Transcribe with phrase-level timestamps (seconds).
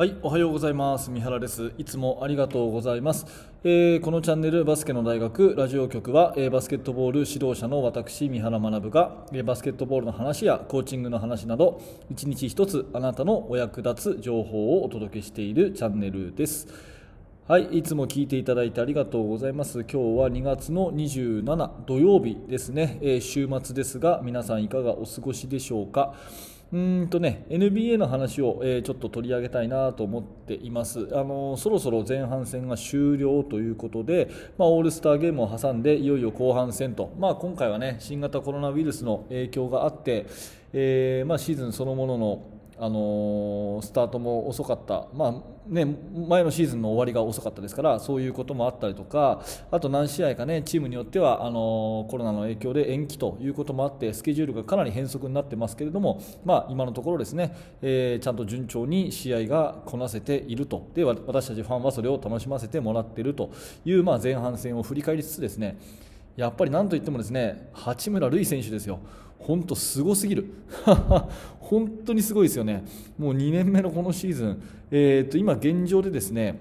[0.00, 1.10] はい、おはようございます。
[1.10, 1.74] 三原です。
[1.76, 3.26] いつもありがとうございます。
[3.64, 16.66] えーこのチャンネルバスケの大学ラジオ局は、えーバスケットボール指導者の私三原学が、えーバスケットボールの話やコーチングの話など一日一つあなたのお役立つ情報をお届けしているチャンネルです。
[17.46, 19.80] はい、いつも聞いていただいてありがとうございます。
[19.80, 26.14] 今日は2月の27土曜日ですね、えー週末ですが、皆さんいかがお過ごしでしょうか？
[26.72, 31.08] うんとね、NBA の話を、えーちょっと取り上げたいなと思っています。
[31.12, 40.26] あのそろそろ前半戦が終了ということで、まあ、オールスターゲームを挟んでいよいよ後半戦と、まあ、今回はね新型コロナウイルスの影響があって、
[40.72, 42.42] えーまあ、シーズンそのものの
[42.80, 45.84] あのスタートも遅かった、まあね、
[46.28, 60.88] 前のシーズンの終わりが遅かったですからそういうこともあったりとかあと何試合か、ね、チームによってはあのコロナの影響で延期ということもあってスケジュールがかなり変則になってますけれども、まあ、今のところですね、えーちゃんと順調に試合がこなせていると。
[60.94, 63.50] で私たちファンはそれを楽しませてもらっていると
[63.84, 65.78] いう、まあ、前半戦を振り返りつつですね
[66.40, 68.98] やっぱりなんといってもですね八村塁選手ですよ、
[69.38, 70.46] 本当すごすぎる、
[71.60, 72.82] 本当にすごいですよね、
[73.18, 76.58] もう2年目のこのシーズン、えー、と今、現状でですね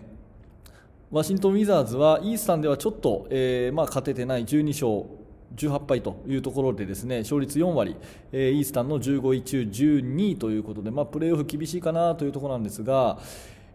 [1.10, 5.10] ワシントン・ウィザーズはイースタンではちょっと、えーまあ、勝ててない12勝
[5.56, 7.96] 18敗というところでですね勝率4割、
[8.34, 13.18] えーイースタンの15位中12位ということで、まあ、プレーオフ厳しいかなというところなんですが、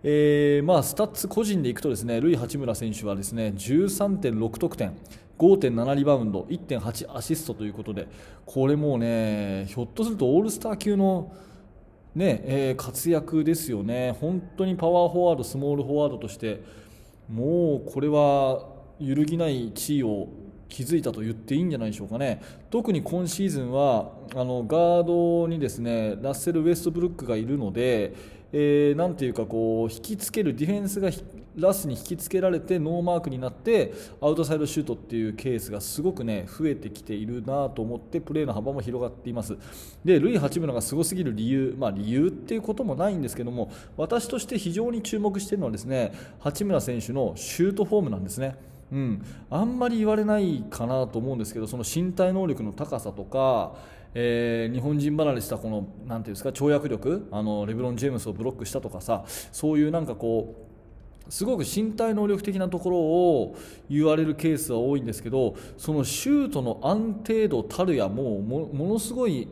[0.07, 4.95] えーまあ、スタッツ個人でいくとですねルイ・八村選手はですね13.6得点
[5.39, 8.07] 5.7リバウンド1.8アシストということで
[8.45, 11.35] これもうねひょっとするとオールスター級の
[12.15, 16.63] ねえー活躍ですよね、本当にパワーフォワード、スモールフォワードとして、
[17.29, 18.69] もうこれは
[19.01, 20.29] 揺るぎない地位を
[20.69, 28.15] 築いたと言っていいんじゃないでしょうかね、特に今シーズンはあのガードにですねラッセル・ウェストブルックがいるので、
[28.57, 31.11] えーなんていうかこう引きつけるディフェンスが
[31.57, 39.57] ラスに引きつけられてノーマークになってアウトサイドシュートっていうケースがすごくね増えてきているなと思ってプレーの幅も広がっています。
[40.05, 48.55] でルイ・八村がすごすぎる理由まあ理由っていうこともないんですけども私として非常に注目しているのはですね八村選手のシュートフォームなんですね。
[48.93, 53.75] うん、あんまり言われないかなと思うんですけどその身体能力の高さとか、
[54.15, 60.55] えー日本人離れしたこのなんていうんですか跳躍力あのレブロン・ジェームスをブロックしたとかさそういうなんかこ
[61.29, 63.57] うすごく身体能力的なところを
[63.89, 69.49] 言われるケースは多いんですけどそのシュートの安定度たるやもうもものすごい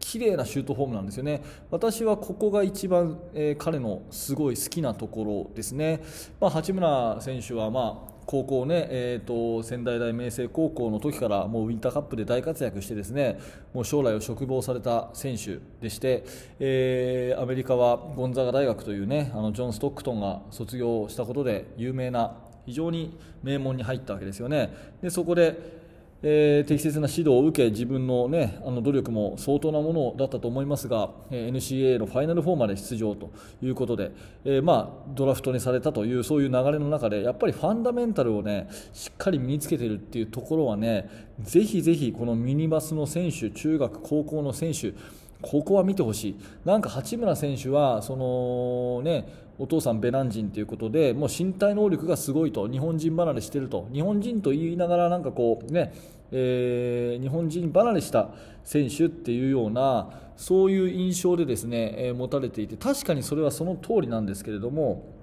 [0.00, 1.42] 綺麗なシュートフォームなんですよね。
[1.70, 6.02] 私はここが一番、えー彼のすごい好きなところですね、
[6.40, 13.38] まあ、八村選手は、まあ高校ね、えー、と仙台大明星高校の時からもうウィンターカップで大活躍してですね
[13.72, 16.24] もう将来を嘱望された選手でして、
[16.58, 24.74] えーアメリカはゴンザガ大学というねあのジョン・ストックトンが卒業したことで有名な非常に名門に入ったわけですよね。
[25.02, 25.83] でそこで
[26.26, 33.30] えー適切な指導を受け自分の,、ね、あの努力も相当なものだったと思いますが、えー NCA のファイナル4まで出場と
[33.62, 34.10] いうことで、
[34.44, 44.94] えーまあ、ドラフトにされたというそういう流れの中でやっぱりファンダメンタルを、ね、しっかり身につけているっていうところはねぜひぜひこのミニバスの選手中学、高校の選手
[45.42, 49.28] ここは見てほしい、なんか八村選手はその、ね、
[49.58, 55.92] お父さんベナン人ということでもう身体能力がすごいと日本人離れしてると日本人と言いながらなんかこう、ね
[56.32, 58.30] えー日本人離れした
[58.64, 65.14] 選手っていうようなそういう印象でですね、えー持たれていて確かにそれはその通りなんですけれども。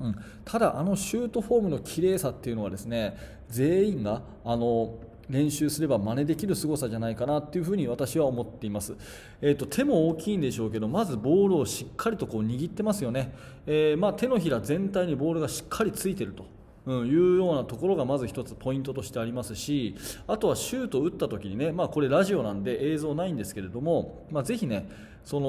[0.00, 0.16] うん、
[0.46, 3.18] ただ、あのシュートフォームの綺麗さっていうのはですね
[3.50, 4.94] 全員があの
[5.30, 8.96] 練習すれば真似できる凄さじゃないかなっていうふうに私は思っています、
[9.40, 13.34] えー、と手も大きいんでしょうけどまずボールをしっかりとこう握ってますよね、
[13.66, 16.59] えーまあ、手のひら全体にボールがしっかりついてると。
[16.90, 19.94] うん、いうようなところがまず一つポイントとしてありますし
[20.26, 24.90] あとはシュートを打った時にね、まあ、これラジオなんで映像ないんですけれども、まあ、ぜひね
[25.24, 25.46] その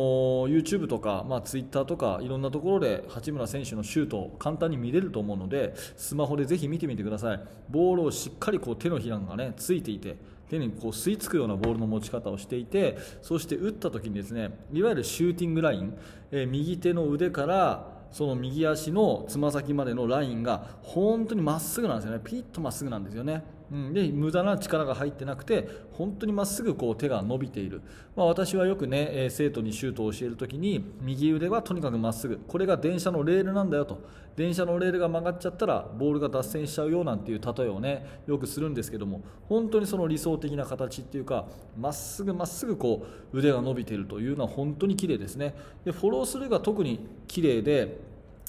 [0.49, 7.39] YouTube とか、まあ、Twitter とかいろんなところで八村選手のシュートを簡単に見れると思うのでスマホでぜひ見てみてください。
[7.69, 10.17] ボールをしっかりこう手のひらがねついていて
[10.49, 15.97] 手にこう吸い付くようなボールの持ち方をしていてそして打った時にですねいわゆるシューティングライン、
[16.31, 22.21] えー右手の腕からその右足のつま先までのラインが本当にまっすぐなんですよね。
[22.23, 27.81] ピッとまっすぐなんですよね、うん、で無駄な力が入ってなくて本当にまっすぐこう手が伸びている、
[28.15, 32.37] まあ、私はよくね、え生徒にシュートを教えるときに右腕はとにかくまっすぐ。
[32.47, 34.01] これが電車のレールなんだよと。
[34.35, 41.47] 電車のレールが曲がっちゃったらボールが脱線しちゃうよなんていう例えをねよくするんですけども本当にその理想的な形っていうか
[41.77, 45.53] まっすぐまっすぐこう腕が伸びているというのは本当に綺麗ですね。
[45.83, 47.99] でフォロースルーが特に綺麗で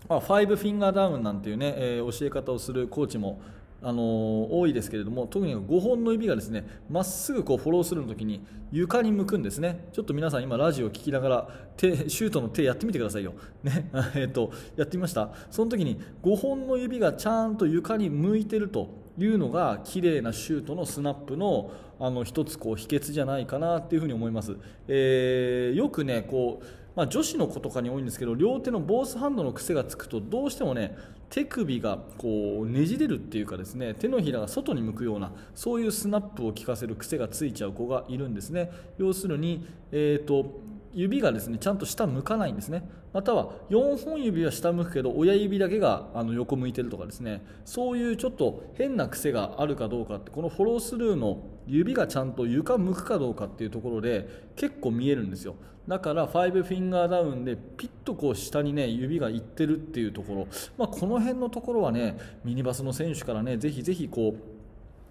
[0.09, 3.41] まあ、ファイブフィンガーダウンなんていうね、えー、教え方をするコーチも
[3.83, 9.89] あの多いですけれども特に5本の指がですねまっすぐこうフォローするの時に床に向くんですね。
[9.93, 13.91] ちょっと皆さん今ラジオを聞きながら手シュートの手やってみてくださいよ、 ね。
[14.17, 15.31] えーと、やってみました。
[15.51, 18.89] その時に5本の指がちゃんと床に向いてると
[19.19, 21.71] いうのが綺麗なシュートのスナップの
[22.01, 24.57] あの一つこう秘訣じゃないかなっていうふうに思います、
[24.89, 26.65] えー、よくねこう
[26.95, 30.97] まあ、女子の子とかに多いんですけど両手のボースハンドの癖がつくとどうしてもね
[31.33, 38.71] 手首がこうねじれるっていうかですね手のひらが外に向くようなそういうスナップを効かせる癖がついちゃう子がいるんですね。
[38.99, 40.61] 要するに、えーと、
[40.95, 42.89] 指がですねちゃんと下向かないんですね。
[43.13, 47.45] または4本指は下向くけど親指だけがあの横向いてるとかですね。
[47.65, 55.57] そういうちょっと変な癖があるかどうかってこのフォロースルーの指がちゃんと床向くかどうかっていうところで結構見えるんですよ。
[55.89, 60.47] だから5フィンガーダウンでピッとこう下にね指がいってるっていうところ、
[60.79, 64.52] まあ、この辺のところはねミニバスの選手からねぜひぜひこう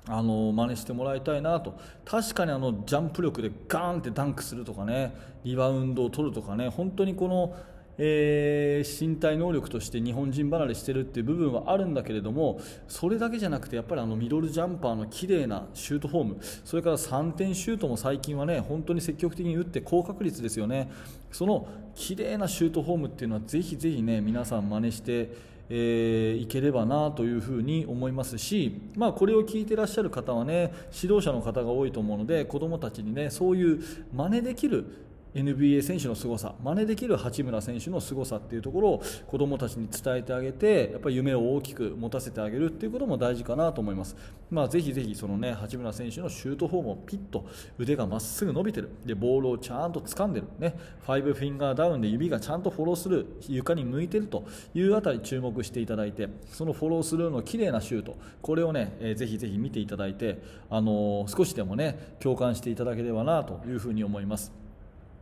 [0.07, 1.77] あの真似してもらいたいなと。
[2.05, 7.55] 確かにあのジャンプ力でガーンってダンクするとかねリバウンドを取るとかね本当にこの
[7.97, 20.91] えー、身体能力として日本人離れしてるっていう部分はあるんだけれどもそれだけじゃなくてやっぱりあのミドルジャンパーの綺麗なシュートフォームそれから3点シュートも最近はね本当に積極的に打って高確率ですよね。
[21.31, 33.81] その綺麗なシュートフォームっていうのはぜひぜひね皆さん真似してえー、いければなというふうに思いますし、まあ、これを聞いてらっしゃる方はね指導者の方が多いと思うので子どもたちにねそういう
[34.13, 34.85] 真似できる
[35.33, 44.15] NBA 選手の凄さ真似できる八村選手の凄さっていうところを子どもたちに伝えてあげてやっぱり夢を大きく持たせてあげるっていうことも大事かなと思います、
[44.49, 47.45] まあ、ぜひぜひその、ね、八村選手のシュートフォームをピッと
[47.77, 48.89] 腕がまっすぐ伸びてる。
[49.05, 50.75] でボールをちゃんと掴んでる、ね、
[51.05, 53.25] ファイブフィンガーダウンで指がちゃんとフォローする。
[53.47, 54.43] 床に向いてると
[54.73, 58.15] いうあたり注目していただいてそのフォロースルーの綺麗なシュート。
[58.41, 64.61] これをね、えー、ぜひぜひ見ていただいて、あのー、少しでもね共感していただければなというふうに思います。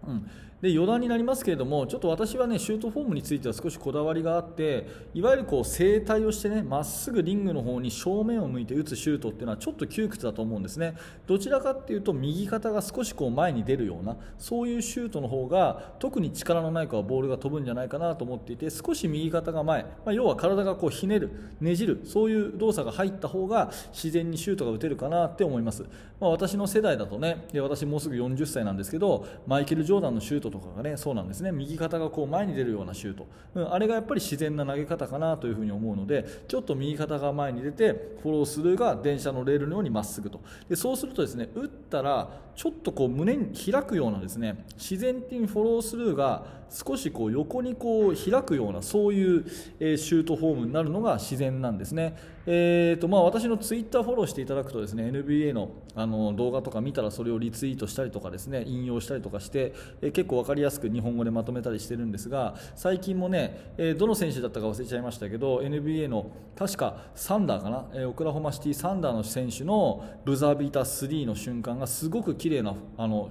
[0.07, 0.29] うん、
[0.61, 10.95] で余談になりますけれどもちょっと私はねシュートフォームについては少しこだわりがあっていわゆるこう正対をしてねまっすぐリングの方に正面を向いて打つシュートっていうのはちょっと窮屈だと思うんですね。
[11.27, 21.31] どちらかっていうと右肩が少しこう前に出るようなそういうシュートの方が特に力のない子はボールが飛ぶんじゃないかなと思っていて少し右肩が前、まあ、要は体がこうひねる
[21.61, 25.83] ねじるそういう動作が入った方が自然にシュートが打てるかなって思います、
[26.19, 31.51] まあ、私の世代だとねで私もうすぐ40歳なんですけどマイケル・ジョーダンのシュートとかがねそうなんですね。
[31.51, 33.25] 右肩がこう前に出るようなシュート、
[33.55, 40.41] うん、あれがやっぱり自然な投げ方かなというふに思うのでちょっと右肩が前に出てフォロースルーが電車のレールのようにまっすぐと。
[40.69, 49.45] でそうするとですね打ったらちょっとこう胸に開くようなですね自然的にフォロースルーが少しこう横にこう開くようなそういう、
[49.79, 52.15] えシュートフォームになるのが自然なんですね、
[52.45, 73.29] えーとまあ、私のツイッターフォローしていただくとですね NBA のあの動画とか見たらそれをリツイートしたりとかですね引用したりとかして、え結構分かりやすく日本語でまとめたりしてるんですが最近もね、えどの選手だったか忘れちゃいましたけど NBA の確かサンダーかな、えオクラホマシティサンダーの選手のブザービーター3の瞬間がすごく綺麗なあの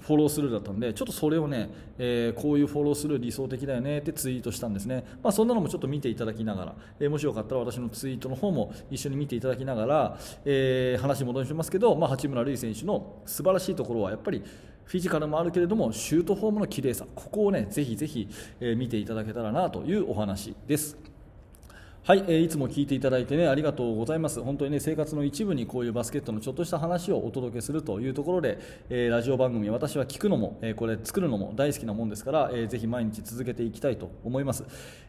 [0.00, 14.42] フォロースルーだったんでちょっとそれをね、えー、こういうフォロースルー理想的だよねってツイートしたんですね、まあ、そんなのもちょっと見ていただきながら、えー、もしよかったら私のツイートの方も一緒に見ていただきながら、えー、話戻しますけど、まあ、八村塁選手の素晴らしいところはやっぱり
[14.84, 18.26] フィジカルもあるけれどもシュートフォームの綺麗さここをねぜひぜひ、
[18.60, 20.96] え見ていただけたらなというお話です。
[22.04, 24.40] はい、えー、いつも聞いていただいてねありがとうございます。
[24.42, 34.64] 本当にね生活の一部にこういうバスケットのちょっとした話をお届けするというところで、えー、ラジオ番組私は聞くのも、えー、これ作るのも大好きなもんですから、えー、ぜひ毎日続けていきたいと思います、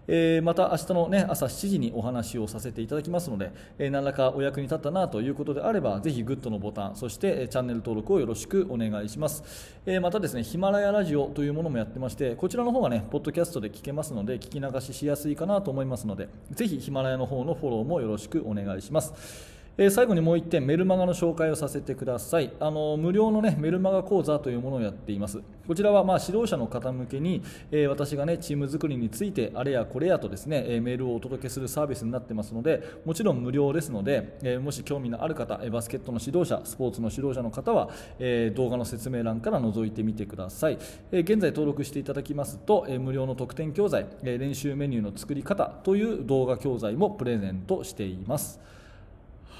[0.08, 9.44] えー、また明日のね朝7時にお話をさせていただきますので、えー、何らかお役に立ったなということであればぜひグッドのボタンそして、え、チャンネル登録をよろしくお願いします、
[9.86, 19.59] えー、またですねヒマラヤラジオというものもやってましてこちらの方がねポッドキャストで聞けますので聞き流ししやすいかなと思いますのでぜひヒマラヤの方のフォォローもよろしくお願いします。
[19.82, 22.52] え最後にもう1点メルマガの紹介をさせてください。
[22.60, 25.40] あの無料の、ね、メルマガ講座というものをやっています。
[25.70, 40.78] こちらはまあ指導者の方向けに、えー、私が、ね、チーム作りについてあれやこれやとですね、え、メールをお届けするサービスになってますのでもちろん無料ですので、え、もし興味のある方バスケットの指導者スポーツの指導者の方は、え動画の説明欄から覗いてみてください、
[41.14, 48.60] え現在登録していただきますと、え無料の特典教材、え練習メニューの作り方という動画教材もプレゼントしています。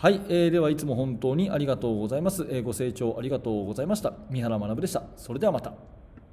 [0.02, 4.14] はい、えー、ではいつも本当にありがとうございます、えー、ご清聴ありがとうございました。
[4.30, 5.04] 三原学でした。
[5.18, 5.74] それではまた。